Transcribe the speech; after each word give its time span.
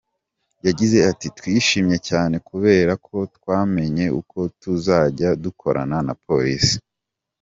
Yagize 0.67 0.97
ati 1.11 1.27
“Twishimye 1.37 1.97
cyane 2.09 2.35
kubera 2.49 2.93
ko 3.05 3.17
twamenye 3.35 4.05
uko 4.19 4.37
tuzajya 4.61 5.29
dukorana 5.43 5.97
na 6.07 6.13
Polisi. 6.25 6.75